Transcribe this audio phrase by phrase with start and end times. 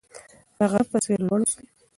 [0.57, 1.65] د غره په څیر لوړ اوسئ.